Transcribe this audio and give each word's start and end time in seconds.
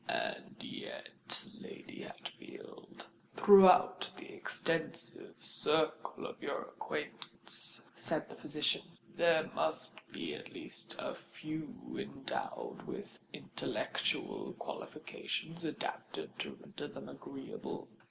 "And 0.07 0.55
yet, 0.63 1.45
Lady 1.59 2.01
Hatfield, 2.01 3.07
throughout 3.35 4.09
the 4.17 4.33
extensive 4.33 5.35
circle 5.37 6.25
of 6.25 6.41
your 6.41 6.59
acquaintance," 6.63 7.85
said 7.95 8.27
the 8.27 8.33
physician, 8.35 8.81
"there 9.15 9.51
must 9.53 9.99
be 10.11 10.33
at 10.33 10.51
least 10.53 10.95
a 10.97 11.13
few 11.13 11.95
endowed 11.95 12.87
with 12.87 13.19
intellectual 13.31 14.53
qualifications 14.57 15.63
adapted 15.63 16.31
to 16.39 16.53
render 16.55 16.87
them 16.87 17.07
agreeable. 17.07 17.87